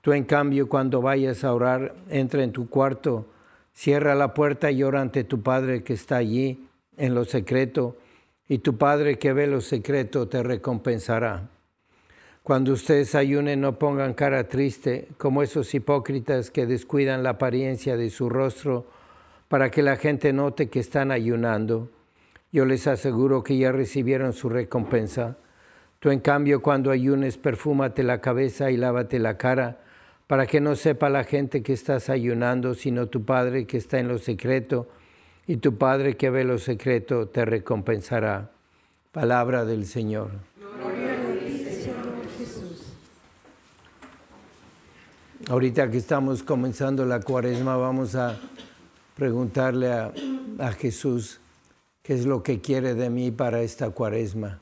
Tú, 0.00 0.12
en 0.12 0.24
cambio, 0.24 0.68
cuando 0.68 1.02
vayas 1.02 1.44
a 1.44 1.52
orar, 1.52 1.94
entra 2.08 2.42
en 2.42 2.52
tu 2.52 2.68
cuarto, 2.68 3.26
cierra 3.72 4.14
la 4.14 4.34
puerta 4.34 4.70
y 4.70 4.82
ora 4.82 5.00
ante 5.00 5.24
tu 5.24 5.42
Padre 5.42 5.82
que 5.82 5.92
está 5.92 6.16
allí 6.16 6.66
en 6.96 7.14
lo 7.14 7.24
secreto, 7.24 7.96
y 8.48 8.58
tu 8.58 8.76
Padre 8.76 9.18
que 9.18 9.32
ve 9.32 9.46
lo 9.46 9.60
secreto 9.60 10.26
te 10.26 10.42
recompensará. 10.42 11.48
Cuando 12.42 12.72
ustedes 12.72 13.14
ayunen, 13.14 13.60
no 13.60 13.78
pongan 13.78 14.14
cara 14.14 14.48
triste, 14.48 15.08
como 15.18 15.42
esos 15.42 15.74
hipócritas 15.74 16.50
que 16.50 16.66
descuidan 16.66 17.22
la 17.22 17.30
apariencia 17.30 17.96
de 17.96 18.10
su 18.10 18.28
rostro 18.28 18.86
para 19.48 19.70
que 19.70 19.82
la 19.82 19.96
gente 19.96 20.32
note 20.32 20.68
que 20.68 20.80
están 20.80 21.10
ayunando. 21.10 21.90
Yo 22.50 22.64
les 22.64 22.86
aseguro 22.86 23.44
que 23.44 23.58
ya 23.58 23.72
recibieron 23.72 24.32
su 24.32 24.48
recompensa. 24.48 25.36
Tú, 25.98 26.10
en 26.10 26.20
cambio, 26.20 26.62
cuando 26.62 26.90
ayunes, 26.90 27.36
perfúmate 27.36 28.02
la 28.02 28.20
cabeza 28.20 28.70
y 28.70 28.76
lávate 28.76 29.18
la 29.18 29.36
cara, 29.36 29.78
para 30.30 30.46
que 30.46 30.60
no 30.60 30.76
sepa 30.76 31.10
la 31.10 31.24
gente 31.24 31.60
que 31.60 31.72
estás 31.72 32.08
ayunando, 32.08 32.74
sino 32.74 33.08
tu 33.08 33.24
Padre 33.24 33.66
que 33.66 33.76
está 33.76 33.98
en 33.98 34.06
lo 34.06 34.18
secreto, 34.18 34.86
y 35.44 35.56
tu 35.56 35.76
Padre 35.76 36.16
que 36.16 36.30
ve 36.30 36.44
lo 36.44 36.58
secreto 36.58 37.26
te 37.26 37.44
recompensará. 37.44 38.52
Palabra 39.10 39.64
del 39.64 39.86
Señor. 39.86 40.30
Gloria. 40.56 41.16
Ahorita 45.48 45.90
que 45.90 45.96
estamos 45.96 46.44
comenzando 46.44 47.04
la 47.04 47.18
cuaresma, 47.18 47.76
vamos 47.76 48.14
a 48.14 48.38
preguntarle 49.16 49.90
a, 49.90 50.12
a 50.60 50.70
Jesús 50.70 51.40
qué 52.04 52.14
es 52.14 52.24
lo 52.24 52.44
que 52.44 52.60
quiere 52.60 52.94
de 52.94 53.10
mí 53.10 53.32
para 53.32 53.62
esta 53.62 53.90
cuaresma. 53.90 54.60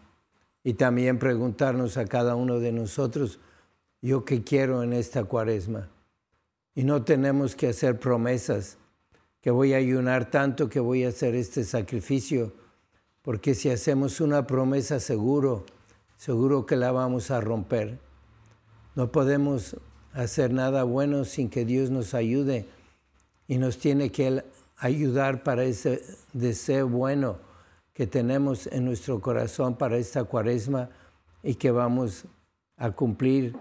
Y 0.65 0.73
también 0.73 1.19
preguntarnos 1.19 1.99
a 1.99 2.07
cada 2.07 2.37
uno 2.37 2.59
de 2.59 2.73
nosotros, 2.73 3.39
yo 4.01 4.25
qué 4.25 4.43
quiero 4.43 4.83
en 4.83 4.93
esta 4.93 5.25
cuaresma. 5.25 5.89
Y 6.75 6.85
no 6.85 7.03
tenemos 7.03 7.57
que 7.57 7.69
hacer 7.69 7.99
promesas, 7.99 8.79
que 9.41 9.51
voy 9.51 9.73
a 9.75 9.79
ayunar 9.79 10.31
tanto, 10.31 10.69
que 10.69 10.81
voy 10.81 11.05
a 11.05 11.09
hacer 11.09 11.35
este 11.35 11.65
sacrificio, 11.65 12.53
porque 13.23 13.55
si 13.55 13.71
hacemos 13.71 14.21
una 14.21 14.47
promesa 14.47 15.01
seguro, 15.01 15.65
seguro 16.17 16.67
que 16.67 16.77
la 16.77 16.93
vamos 16.93 17.31
a 17.31 17.41
romper. 17.41 17.99
No 18.95 19.13
podemos 19.13 19.77
hacer 20.13 20.53
nada 20.53 20.85
bueno 20.85 21.25
sin 21.25 21.51
que 21.51 21.65
Dios 21.65 21.91
nos 21.91 22.15
ayude 22.15 22.67
y 23.47 23.59
nos 23.59 23.79
tiene 23.79 24.11
que 24.11 24.45
ayudar 24.77 25.43
para 25.43 25.65
ese 25.65 26.03
deseo 26.33 26.89
bueno 26.89 27.39
que 27.93 28.07
tenemos 28.07 28.69
en 28.69 28.85
nuestro 28.85 29.21
corazón 29.21 29.77
para 29.77 29.97
esta 29.97 30.25
cuaresma 30.25 30.91
y 31.43 31.57
que 31.57 31.71
vamos 31.71 32.25
a 32.77 32.93
cumplir 32.93 33.57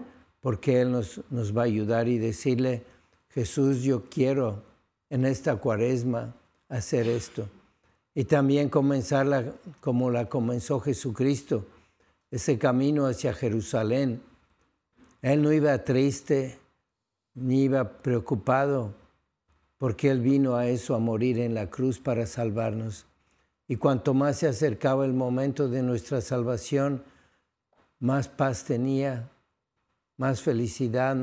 porque 0.48 0.80
Él 0.80 0.92
nos, 0.92 1.20
nos 1.28 1.54
va 1.54 1.60
a 1.60 1.64
ayudar 1.66 2.08
y 2.08 2.16
decirle, 2.16 2.82
Jesús, 3.28 3.82
yo 3.82 4.04
quiero 4.08 4.62
en 5.10 5.26
esta 5.26 5.56
cuaresma 5.56 6.34
hacer 6.70 7.06
esto. 7.06 7.50
Y 8.14 8.24
también 8.24 8.70
comenzarla 8.70 9.52
como 9.82 10.10
la 10.10 10.30
comenzó 10.30 10.80
Jesucristo, 10.80 11.66
ese 12.30 12.58
camino 12.58 13.04
hacia 13.04 13.34
Jerusalén. 13.34 14.22
Él 15.20 15.42
no 15.42 15.52
iba 15.52 15.84
triste 15.84 16.58
ni 17.34 17.64
iba 17.64 17.98
preocupado, 17.98 18.94
porque 19.76 20.08
Él 20.08 20.22
vino 20.22 20.56
a 20.56 20.66
eso, 20.66 20.94
a 20.94 20.98
morir 20.98 21.40
en 21.40 21.52
la 21.52 21.68
cruz 21.68 21.98
para 21.98 22.24
salvarnos. 22.24 23.04
Y 23.68 23.76
cuanto 23.76 24.14
más 24.14 24.38
se 24.38 24.48
acercaba 24.48 25.04
el 25.04 25.12
momento 25.12 25.68
de 25.68 25.82
nuestra 25.82 26.22
salvación, 26.22 27.04
más 28.00 28.28
paz 28.28 28.64
tenía, 28.64 29.28
más 30.18 30.42
felicidad 30.42 31.16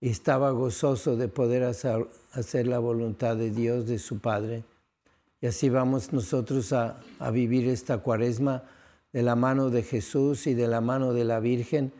estaba 0.00 0.50
gozoso 0.50 1.16
de 1.16 1.28
poder 1.28 1.62
hacer 1.62 2.66
la 2.66 2.80
voluntad 2.80 3.36
de 3.36 3.50
Dios, 3.50 3.86
de 3.86 4.00
su 4.00 4.18
Padre. 4.18 4.64
Y 5.40 5.46
así 5.46 5.68
vamos 5.68 6.12
nosotros 6.12 6.72
a, 6.72 7.00
vivir 7.32 7.68
esta 7.68 7.98
cuaresma 7.98 8.64
de 9.12 9.22
la 9.22 9.36
mano 9.36 9.70
de 9.70 9.82
Jesús 9.84 10.46
y 10.48 10.54
de 10.54 10.66
la 10.66 10.80
mano 10.80 11.12
de 11.12 11.24
la 11.24 11.38
Virgen 11.38 11.92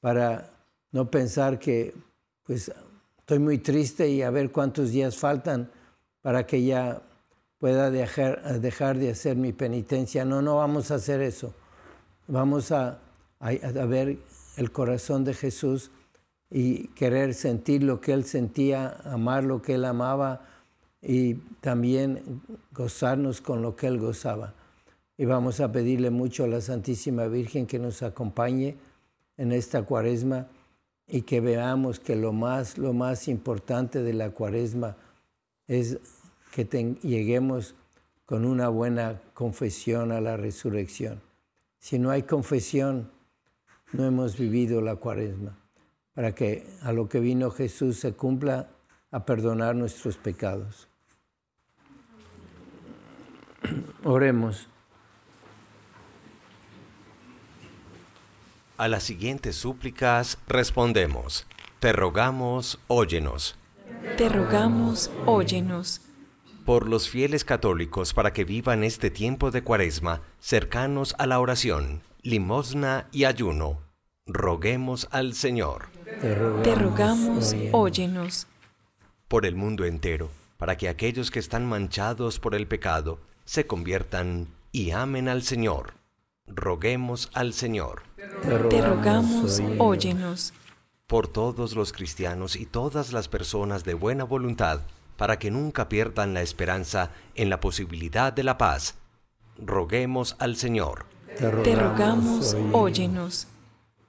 para 0.00 0.50
no 0.90 1.10
pensar 1.10 1.58
que 1.58 1.94
pues 2.44 2.72
estoy 3.18 3.38
muy 3.38 3.58
triste 3.58 4.08
y 4.08 4.22
a 4.22 4.30
ver 4.30 4.50
cuántos 4.50 4.90
días 4.90 5.16
faltan 5.16 5.70
para 6.22 6.46
que 6.46 6.64
ya 6.64 7.02
pueda 7.58 7.90
dejar, 7.90 8.60
dejar 8.60 8.98
de 8.98 9.10
hacer 9.10 9.36
mi 9.36 9.52
penitencia. 9.52 10.24
No, 10.24 10.40
no 10.40 10.56
vamos 10.56 10.90
a 10.90 10.96
hacer 10.96 11.20
eso. 11.20 11.54
Vamos 12.26 12.72
a, 12.72 12.98
a 13.40 13.84
ver 13.84 14.18
el 14.58 14.72
corazón 14.72 15.24
de 15.24 15.34
Jesús 15.34 15.92
y 16.50 16.88
querer 16.88 17.34
sentir 17.34 17.84
lo 17.84 18.00
que 18.00 18.12
Él 18.12 18.24
sentía, 18.24 18.88
amar 19.04 19.44
lo 19.44 19.62
que 19.62 19.74
Él 19.74 19.84
amaba 19.84 20.44
y 21.00 21.34
también 21.60 22.42
gozarnos 22.72 23.40
con 23.40 23.62
lo 23.62 23.76
que 23.76 23.86
Él 23.86 23.98
gozaba. 23.98 24.54
Y 25.16 25.26
vamos 25.26 25.60
a 25.60 25.70
pedirle 25.70 26.10
mucho 26.10 26.44
a 26.44 26.48
la 26.48 26.60
Santísima 26.60 27.26
Virgen 27.26 27.66
que 27.66 27.78
nos 27.78 28.02
acompañe 28.02 28.76
en 29.36 29.52
esta 29.52 29.82
cuaresma 29.82 30.48
y 31.06 31.22
que 31.22 31.40
veamos 31.40 32.00
que 32.00 32.16
lo 32.16 32.32
más, 32.32 32.78
lo 32.78 32.92
más 32.92 33.28
importante 33.28 34.02
de 34.02 34.12
la 34.12 34.30
cuaresma 34.30 34.96
es 35.68 35.98
que 36.52 36.64
lleguemos 37.02 37.74
con 38.26 38.44
una 38.44 38.68
buena 38.68 39.20
confesión 39.34 40.10
a 40.10 40.20
la 40.20 40.36
resurrección. 40.36 41.20
Si 41.78 41.98
no 41.98 42.10
hay 42.10 42.24
confesión, 42.24 43.10
no 43.92 44.04
hemos 44.04 44.36
vivido 44.36 44.80
la 44.80 44.96
cuaresma, 44.96 45.58
para 46.14 46.34
que 46.34 46.66
a 46.82 46.92
lo 46.92 47.08
que 47.08 47.20
vino 47.20 47.50
Jesús 47.50 47.98
se 47.98 48.12
cumpla 48.12 48.70
a 49.10 49.24
perdonar 49.24 49.74
nuestros 49.74 50.16
pecados. 50.16 50.88
Oremos. 54.04 54.68
A 58.76 58.86
las 58.86 59.02
siguientes 59.02 59.56
súplicas 59.56 60.38
respondemos, 60.46 61.46
te 61.80 61.92
rogamos, 61.92 62.78
óyenos. 62.86 63.58
Te 64.16 64.28
rogamos, 64.28 65.10
óyenos. 65.26 66.02
Por 66.64 66.88
los 66.88 67.08
fieles 67.08 67.44
católicos 67.44 68.14
para 68.14 68.32
que 68.32 68.44
vivan 68.44 68.84
este 68.84 69.10
tiempo 69.10 69.50
de 69.50 69.62
cuaresma 69.62 70.22
cercanos 70.38 71.16
a 71.18 71.26
la 71.26 71.40
oración, 71.40 72.02
limosna 72.28 73.08
y 73.10 73.24
ayuno, 73.24 73.78
roguemos 74.26 75.08
al 75.12 75.32
Señor. 75.32 75.86
Te 76.20 76.34
rogamos, 76.34 76.62
Te 76.62 76.74
rogamos 76.74 77.56
óyenos. 77.72 78.46
Por 79.28 79.46
el 79.46 79.54
mundo 79.54 79.86
entero, 79.86 80.28
para 80.58 80.76
que 80.76 80.90
aquellos 80.90 81.30
que 81.30 81.38
están 81.38 81.66
manchados 81.66 82.38
por 82.38 82.54
el 82.54 82.66
pecado 82.66 83.18
se 83.46 83.66
conviertan 83.66 84.48
y 84.72 84.90
amen 84.90 85.26
al 85.26 85.42
Señor, 85.42 85.94
roguemos 86.46 87.30
al 87.32 87.54
Señor. 87.54 88.02
Te 88.42 88.82
rogamos, 88.82 89.62
óyenos. 89.78 90.52
Por 91.06 91.28
todos 91.28 91.74
los 91.74 91.94
cristianos 91.94 92.56
y 92.56 92.66
todas 92.66 93.10
las 93.14 93.28
personas 93.28 93.84
de 93.84 93.94
buena 93.94 94.24
voluntad, 94.24 94.82
para 95.16 95.38
que 95.38 95.50
nunca 95.50 95.88
pierdan 95.88 96.34
la 96.34 96.42
esperanza 96.42 97.10
en 97.34 97.48
la 97.48 97.60
posibilidad 97.60 98.34
de 98.34 98.44
la 98.44 98.58
paz, 98.58 98.96
roguemos 99.56 100.36
al 100.38 100.56
Señor. 100.56 101.06
Te 101.38 101.76
rogamos, 101.76 102.56
óyenos. 102.72 103.46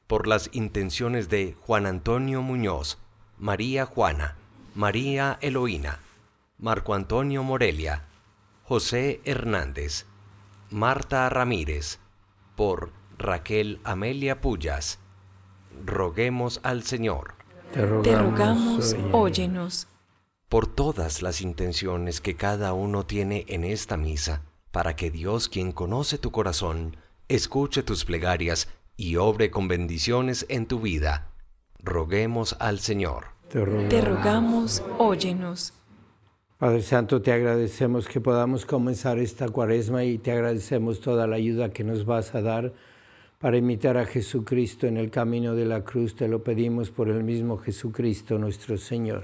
Por 0.08 0.26
las 0.26 0.50
intenciones 0.52 1.30
de 1.30 1.56
Juan 1.62 1.86
Antonio 1.86 2.42
Muñoz, 2.42 2.98
María 3.38 3.86
Juana, 3.86 4.36
María 4.74 5.38
Eloína, 5.40 6.00
Marco 6.58 6.96
Antonio 6.96 7.44
Morelia, 7.44 8.08
José 8.64 9.22
Hernández, 9.26 10.08
Marta 10.72 11.30
Ramírez, 11.30 12.00
por 12.56 12.92
Raquel 13.20 13.80
Amelia 13.84 14.42
Pullas. 14.42 14.98
Roguemos 15.86 16.60
al 16.64 16.82
Señor. 16.82 17.36
Te 17.72 17.86
rogamos, 17.86 18.96
óyenos. 19.12 19.88
Por 20.50 20.66
todas 20.66 21.22
las 21.22 21.42
intenciones 21.42 22.22
que 22.22 22.36
cada 22.36 22.74
uno 22.74 23.06
tiene 23.06 23.46
en 23.50 23.66
esta 23.66 23.98
misa, 23.98 24.42
para 24.72 24.96
que 24.96 25.12
Dios, 25.12 25.48
quien 25.48 25.72
conoce 25.72 26.18
tu 26.18 26.32
corazón, 26.32 26.98
escuche 27.30 27.84
tus 27.84 28.06
plegarias 28.06 28.68
y 28.98 29.16
obre 29.16 29.52
con 29.52 29.68
bendiciones 29.68 30.46
en 30.50 30.66
tu 30.66 30.80
vida. 30.80 31.32
Roguemos 31.82 32.58
al 32.60 32.80
Señor. 32.80 33.28
Te 33.50 34.02
rogamos, 34.02 34.84
óyenos. 34.98 35.74
Padre 36.58 36.82
Santo, 36.82 37.22
te 37.22 37.32
agradecemos 37.32 38.08
que 38.08 38.20
podamos 38.20 38.66
comenzar 38.66 39.18
esta 39.20 39.48
cuaresma 39.48 40.04
y 40.04 40.18
te 40.18 40.32
agradecemos 40.32 41.00
toda 41.00 41.26
la 41.26 41.38
ayuda 41.38 41.72
que 41.72 41.86
nos 41.86 42.06
vas 42.06 42.36
a 42.36 42.42
dar 42.42 42.74
para 43.40 43.56
imitar 43.56 43.98
a 43.98 44.06
Jesucristo 44.06 44.86
en 44.86 44.98
el 44.98 45.10
camino 45.10 45.56
de 45.56 45.66
la 45.66 45.86
cruz. 45.86 46.16
Te 46.16 46.28
lo 46.28 46.44
pedimos 46.44 46.90
por 46.90 47.08
el 47.10 47.24
mismo 47.24 47.58
Jesucristo 47.58 48.38
nuestro 48.38 48.78
Señor. 48.78 49.24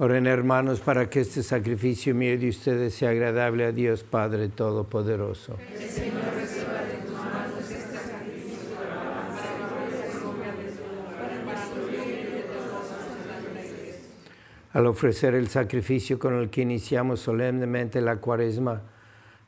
Oren 0.00 0.28
hermanos 0.28 0.78
para 0.78 1.10
que 1.10 1.18
este 1.18 1.42
sacrificio 1.42 2.14
mío 2.14 2.38
de 2.38 2.50
ustedes 2.50 2.94
sea 2.94 3.10
agradable 3.10 3.64
a 3.64 3.72
Dios 3.72 4.04
Padre 4.04 4.48
Todopoderoso. 4.48 5.56
Al 14.72 14.86
ofrecer 14.86 15.34
el 15.34 15.48
sacrificio 15.48 16.16
con 16.20 16.34
el 16.34 16.48
que 16.48 16.60
iniciamos 16.60 17.18
solemnemente 17.18 18.00
la 18.00 18.18
cuaresma, 18.18 18.82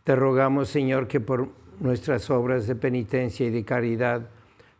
te 0.03 0.17
rogamos 0.17 0.69
Señor 0.69 1.07
que 1.07 1.21
por 1.21 1.49
nuestras 1.79 2.29
obras 2.29 2.67
de 2.67 2.75
penitencia 2.75 3.47
y 3.47 3.51
de 3.51 3.65
caridad 3.65 4.23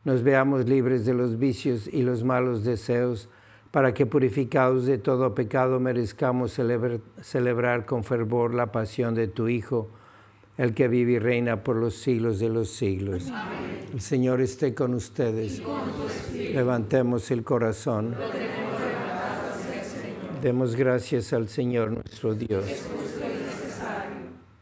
nos 0.03 0.25
veamos 0.25 0.69
libres 0.69 1.07
de 1.07 1.15
los 1.15 1.39
vicios 1.39 1.87
y 1.87 2.03
los 2.03 2.25
malos 2.25 2.65
deseos 2.65 3.29
para 3.71 3.95
que 3.95 4.07
purificados 4.07 4.87
de 4.87 4.99
todo 4.99 5.35
pecado 5.35 5.79
merezcamos 5.79 6.53
celebrar, 6.53 7.87
con 7.87 8.03
fervor 8.05 8.53
la 8.55 8.73
pasión 8.73 9.15
de 9.15 9.29
tu 9.29 9.49
Hijo, 9.49 9.89
el 10.59 10.75
que 10.75 10.89
vive 10.89 11.13
y 11.13 11.19
reina 11.19 11.63
por 11.63 11.77
los 11.77 11.95
siglos 11.95 12.41
de 12.41 12.49
los 12.49 12.71
siglos. 12.71 13.31
El 13.93 14.01
Señor 14.01 14.41
esté 14.41 14.75
con 14.75 14.95
ustedes. 14.95 15.63
Levantemos 16.35 17.31
el 17.31 17.45
corazón. 17.45 18.15
Demos 20.43 20.75
gracias 20.75 21.33
al 21.33 21.49
Señor 21.49 21.93
nuestro 21.93 22.35
Dios. 22.35 22.65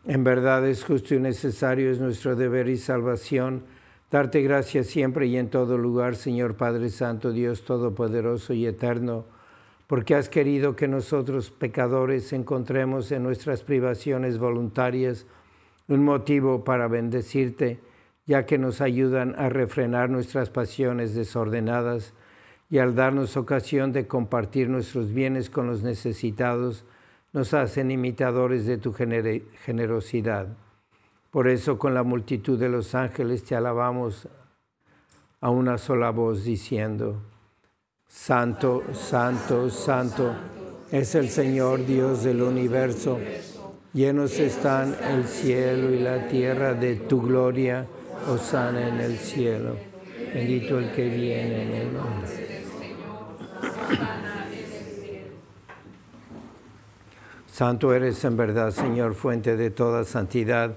En 0.07 0.25
verdad 0.25 0.66
es 0.66 0.85
justo 0.85 1.14
y 1.14 1.21
necesario, 1.21 1.90
es 1.90 1.99
nuestro 1.99 2.37
deber 2.37 2.68
y 2.68 2.77
salvación 2.77 3.62
Darte 4.11 4.40
gracias 4.40 4.87
siempre 4.87 5.27
y 5.27 5.37
en 5.37 5.51
todo 5.51 5.77
lugar, 5.77 6.16
Señor 6.16 6.57
Padre 6.57 6.88
Santo, 6.88 7.31
Dios 7.31 7.64
Todopoderoso 7.64 8.55
y 8.55 8.66
Eterno, 8.66 9.27
porque 9.87 10.14
has 10.14 10.31
querido 10.31 10.77
que 10.77 10.88
nosotros 10.88 11.51
pecadores 11.51 12.33
encontremos 12.33 13.12
en 13.12 13.23
nuestras 13.23 13.62
privaciones 13.62 14.38
voluntarias 14.38 15.27
un 15.88 16.05
motivo 16.05 16.64
para 16.64 16.88
bendecirte, 16.88 17.81
ya 18.27 18.47
que 18.47 18.57
nos 18.57 18.81
ayudan 18.81 19.35
a 19.37 19.51
refrenar 19.51 20.09
nuestras 20.09 20.49
pasiones 20.49 21.14
desordenadas 21.14 22.14
y 22.71 22.79
al 22.79 22.94
darnos 22.94 23.37
ocasión 23.37 23.92
de 23.92 24.07
compartir 24.07 24.71
nuestros 24.71 25.12
bienes 25.12 25.51
con 25.51 25.66
los 25.66 25.83
necesitados, 25.83 26.87
nos 27.35 27.53
hacen 27.53 27.90
imitadores 27.90 28.64
de 28.64 28.79
tu 28.79 28.94
generosidad. 28.94 30.49
Por 31.38 31.46
eso 31.46 31.79
con 31.79 31.94
la 31.94 32.03
multitud 32.03 32.59
de 32.59 32.68
los 32.68 32.96
ángeles 32.96 33.44
te 33.44 33.55
alabamos 33.55 34.27
a 35.40 35.51
una 35.51 35.79
sola 35.79 36.11
voz 36.11 36.42
diciendo, 36.42 37.22
Santo, 38.09 38.83
santo, 38.92 39.70
santo 39.70 40.35
es 40.90 41.14
el 41.14 41.29
Señor 41.29 41.87
Dios 41.87 42.24
del 42.24 42.42
universo. 42.42 43.20
Llenos 43.92 44.37
están 44.40 44.96
el 45.01 45.29
cielo 45.29 45.94
y 45.94 46.01
la 46.01 46.27
tierra 46.27 46.74
de 46.74 46.96
tu 46.96 47.22
gloria. 47.22 47.87
Osana 48.29 48.88
en 48.88 48.98
el 48.98 49.16
cielo. 49.16 49.77
Bendito 50.35 50.81
el 50.81 50.90
que 50.90 51.09
viene 51.09 51.62
en 51.62 51.72
el 51.72 51.94
nombre. 51.94 52.48
Santo 57.46 57.94
eres 57.94 58.24
en 58.24 58.37
verdad, 58.37 58.72
Señor, 58.72 59.14
fuente 59.14 59.57
de 59.57 59.70
toda 59.70 60.03
santidad. 60.03 60.77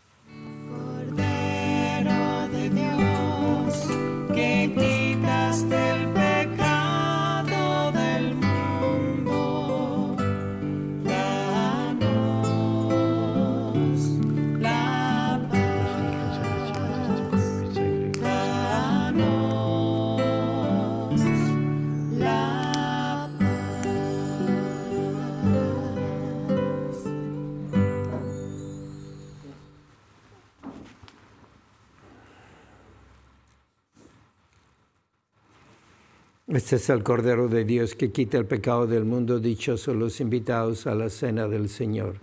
Este 36.71 36.83
es 36.83 36.89
el 36.89 37.03
Cordero 37.03 37.49
de 37.49 37.65
Dios 37.65 37.95
que 37.95 38.13
quita 38.13 38.37
el 38.37 38.45
pecado 38.45 38.87
del 38.87 39.03
mundo. 39.03 39.41
Dichosos 39.41 39.93
los 39.93 40.21
invitados 40.21 40.87
a 40.87 40.95
la 40.95 41.09
cena 41.09 41.49
del 41.49 41.67
Señor. 41.67 42.15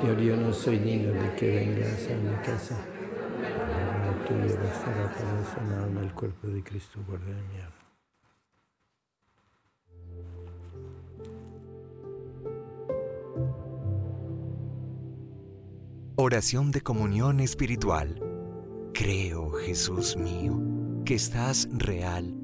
Señor, 0.00 0.18
yo 0.22 0.38
no 0.38 0.54
soy 0.54 0.78
digno 0.78 1.12
de 1.12 1.34
que 1.36 1.50
vengas 1.50 2.08
a 2.08 2.16
mi 2.16 2.34
casa. 2.42 2.82
Pero 3.38 4.24
tuyo 4.26 4.56
bastará 4.56 5.12
para 5.12 5.44
sanarme 5.54 6.00
el 6.00 6.14
cuerpo 6.14 6.46
de 6.46 6.62
Cristo. 6.64 6.98
Guarda 7.06 7.26
mi 7.26 7.60
alma. 7.60 7.74
Oración 16.16 16.70
de 16.70 16.80
comunión 16.80 17.38
espiritual. 17.38 18.18
Creo, 18.94 19.50
Jesús 19.50 20.16
mío, 20.16 20.58
que 21.04 21.16
estás 21.16 21.68
real 21.70 22.43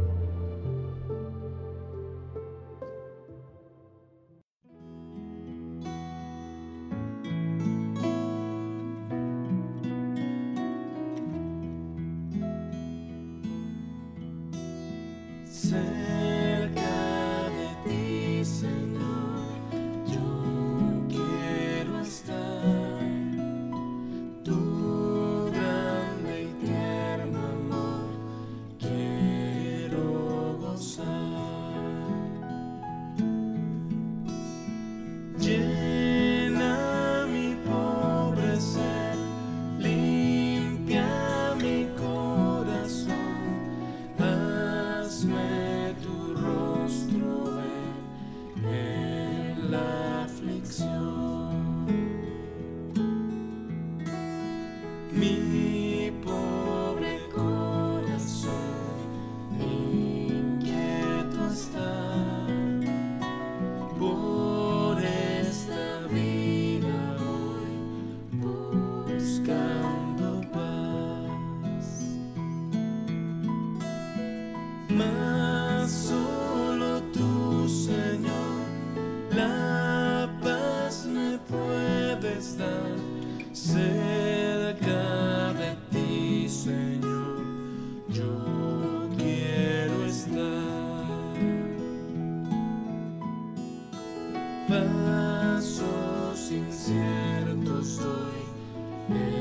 night. 99.11 99.40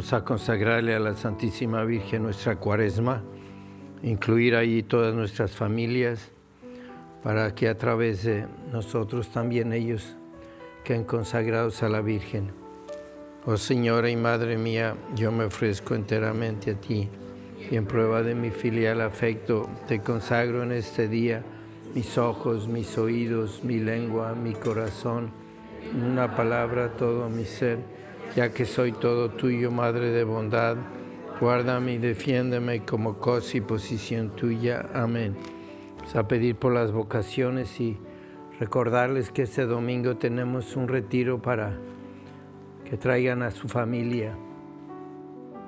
A 0.00 0.24
consagrarle 0.24 0.94
a 0.94 0.98
la 0.98 1.14
Santísima 1.14 1.84
Virgen 1.84 2.22
nuestra 2.22 2.56
cuaresma, 2.56 3.22
incluir 4.02 4.56
ahí 4.56 4.82
todas 4.82 5.14
nuestras 5.14 5.52
familias, 5.52 6.32
para 7.22 7.54
que 7.54 7.68
a 7.68 7.76
través 7.76 8.24
de 8.24 8.46
nosotros 8.72 9.28
también 9.28 9.74
ellos 9.74 10.16
queden 10.84 11.04
consagrados 11.04 11.82
a 11.82 11.90
la 11.90 12.00
Virgen. 12.00 12.50
Oh 13.44 13.58
Señora 13.58 14.08
y 14.08 14.16
Madre 14.16 14.56
mía, 14.56 14.96
yo 15.14 15.30
me 15.30 15.44
ofrezco 15.44 15.94
enteramente 15.94 16.70
a 16.72 16.80
ti 16.80 17.08
y 17.70 17.76
en 17.76 17.84
prueba 17.84 18.22
de 18.22 18.34
mi 18.34 18.50
filial 18.50 19.02
afecto 19.02 19.68
te 19.86 20.00
consagro 20.00 20.62
en 20.62 20.72
este 20.72 21.08
día 21.08 21.44
mis 21.94 22.16
ojos, 22.16 22.68
mis 22.68 22.96
oídos, 22.96 23.62
mi 23.62 23.78
lengua, 23.78 24.34
mi 24.34 24.54
corazón, 24.54 25.30
una 25.94 26.34
palabra 26.34 26.96
todo 26.96 27.28
mi 27.28 27.44
ser 27.44 27.99
ya 28.34 28.52
que 28.52 28.64
soy 28.64 28.92
todo 28.92 29.30
tuyo, 29.30 29.70
Madre 29.70 30.10
de 30.10 30.24
bondad, 30.24 30.76
guárdame 31.40 31.94
y 31.94 31.98
defiéndeme 31.98 32.84
como 32.84 33.18
cosa 33.18 33.56
y 33.56 33.60
posición 33.60 34.30
tuya. 34.36 34.88
Amén. 34.94 35.36
Vamos 35.96 36.16
a 36.16 36.26
pedir 36.28 36.56
por 36.56 36.72
las 36.72 36.92
vocaciones 36.92 37.80
y 37.80 37.98
recordarles 38.58 39.30
que 39.30 39.42
este 39.42 39.66
domingo 39.66 40.16
tenemos 40.16 40.76
un 40.76 40.88
retiro 40.88 41.40
para 41.40 41.78
que 42.84 42.96
traigan 42.96 43.42
a 43.42 43.50
su 43.50 43.68
familia. 43.68 44.36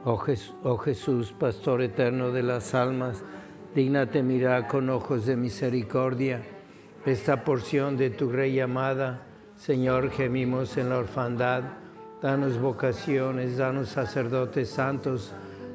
Oh, 0.04 0.22
oh 0.64 0.78
Jesús, 0.78 1.32
Pastor 1.38 1.82
eterno 1.82 2.32
de 2.32 2.42
las 2.42 2.74
almas, 2.74 3.24
Dígnate 3.74 4.22
mirar 4.22 4.68
con 4.68 4.90
ojos 4.90 5.24
de 5.24 5.34
misericordia 5.34 6.42
esta 7.06 7.42
porción 7.42 7.96
de 7.96 8.10
tu 8.10 8.30
Rey 8.30 8.60
amada. 8.60 9.22
Señor, 9.56 10.10
gemimos 10.10 10.76
en 10.76 10.90
la 10.90 10.98
orfandad. 10.98 11.62
Danos 12.22 12.60
vocaciones, 12.60 13.56
danos 13.56 13.88
sacerdotes 13.88 14.68
santos. 14.70 15.32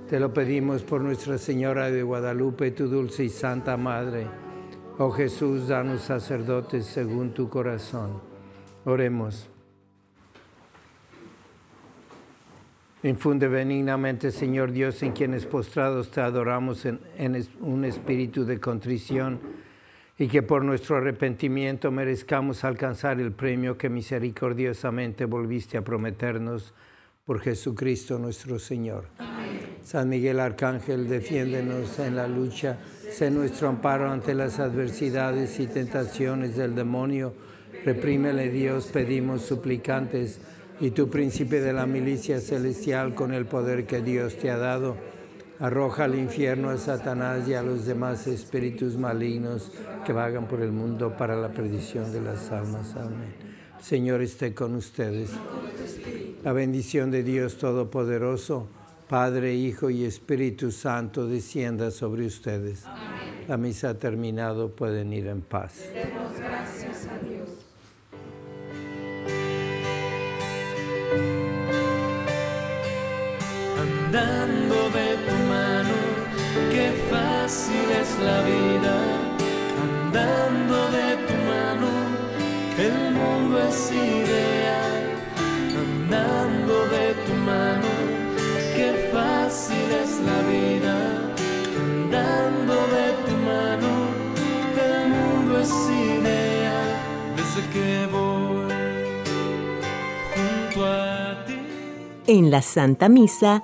Te 0.09 0.17
lo 0.17 0.33
pedimos 0.33 0.81
por 0.81 1.01
Nuestra 1.01 1.37
Señora 1.37 1.91
de 1.91 2.01
Guadalupe, 2.03 2.71
tu 2.71 2.87
dulce 2.87 3.25
y 3.25 3.29
santa 3.29 3.75
Madre. 3.75 4.27
Oh 4.97 5.11
Jesús, 5.11 5.67
danos 5.67 6.03
sacerdotes 6.03 6.85
según 6.85 7.33
tu 7.33 7.49
corazón. 7.49 8.21
Oremos. 8.85 9.49
Infunde 13.03 13.49
benignamente, 13.49 14.31
Señor 14.31 14.71
Dios, 14.71 15.03
en 15.03 15.11
quienes 15.11 15.45
postrados 15.45 16.11
te 16.11 16.21
adoramos 16.21 16.85
en, 16.85 17.01
un 17.59 17.83
espíritu 17.83 18.45
de 18.45 18.57
contrición 18.57 19.41
y 20.19 20.27
que 20.27 20.41
por 20.41 20.63
nuestro 20.63 20.97
arrepentimiento 20.97 21.91
merezcamos 21.91 22.63
alcanzar 22.63 23.19
el 23.19 23.31
premio 23.31 23.77
que 23.77 23.89
misericordiosamente 23.89 25.25
volviste 25.25 25.77
a 25.77 25.83
prometernos 25.83 26.73
por 27.25 27.39
Jesucristo 27.39 28.17
nuestro 28.17 28.57
Señor. 28.57 29.05
San 29.83 30.09
Miguel 30.09 30.39
Arcángel, 30.39 31.07
defiéndenos 31.07 31.99
en 31.99 32.15
la 32.15 32.27
lucha, 32.27 32.77
sé 33.11 33.29
nuestro 33.29 33.69
amparo 33.69 34.09
ante 34.09 34.33
las 34.33 34.59
adversidades 34.59 35.59
y 35.59 35.67
tentaciones 35.67 36.55
del 36.55 36.73
demonio. 36.73 37.33
Reprímele 37.85 38.49
Dios, 38.49 38.87
pedimos 38.87 39.43
suplicantes 39.43 40.41
y 40.79 40.91
tu 40.91 41.09
príncipe 41.09 41.61
de 41.61 41.73
la 41.73 41.85
milicia 41.85 42.39
celestial 42.39 43.13
con 43.13 43.33
el 43.33 43.45
poder 43.45 43.85
que 43.85 44.01
Dios 44.01 44.37
te 44.37 44.49
ha 44.49 44.57
dado, 44.57 44.97
arroja 45.59 46.05
al 46.05 46.15
infierno 46.15 46.69
a 46.69 46.77
Satanás 46.77 47.47
y 47.47 47.53
a 47.53 47.63
los 47.63 47.85
demás 47.85 48.27
espíritus 48.27 48.97
malignos 48.97 49.71
que 50.05 50.13
vagan 50.13 50.47
por 50.47 50.61
el 50.61 50.71
mundo 50.71 51.15
para 51.17 51.35
la 51.35 51.49
perdición 51.49 52.11
de 52.11 52.21
las 52.21 52.51
almas. 52.51 52.95
Amén. 52.95 53.35
Señor 53.81 54.21
esté 54.21 54.53
con 54.53 54.75
ustedes. 54.75 55.31
La 56.43 56.53
bendición 56.53 57.11
de 57.11 57.23
Dios 57.23 57.57
Todopoderoso, 57.57 58.67
Padre, 59.09 59.55
Hijo 59.55 59.89
y 59.89 60.03
Espíritu 60.03 60.71
Santo, 60.71 61.27
descienda 61.27 61.91
sobre 61.91 62.25
ustedes. 62.25 62.83
La 63.47 63.57
misa 63.57 63.89
ha 63.89 63.93
terminado, 63.93 64.75
pueden 64.75 65.13
ir 65.13 65.27
en 65.27 65.41
paz. 65.41 65.89
gracias 65.93 67.07
a 67.07 67.17
Dios. 67.25 67.49
de 74.11 75.36
qué 76.71 76.87
fácil 77.09 77.87
es 78.01 78.09
la 78.19 78.41
vida, 78.43 78.95
andando 79.85 80.77
de 80.97 81.07
tu 81.27 81.35
mano, 81.53 81.89
el 82.77 82.97
mundo 83.17 83.59
es 83.69 83.91
ideal, 83.91 85.03
andando 85.83 86.75
de 86.95 87.05
tu 87.25 87.33
mano, 87.51 87.91
qué 88.75 89.09
fácil 89.13 89.87
es 90.03 90.11
la 90.29 90.39
vida, 90.53 90.95
andando 91.85 92.75
de 92.97 93.07
tu 93.25 93.33
mano, 93.51 93.91
el 94.87 95.09
mundo 95.09 95.59
es 95.59 95.73
ideal, 95.89 96.89
desde 97.37 97.61
que 97.73 97.89
voy 98.11 98.71
junto 100.33 100.85
a 100.85 101.45
ti. 101.45 101.57
En 102.27 102.51
la 102.51 102.61
Santa 102.61 103.09
Misa, 103.09 103.63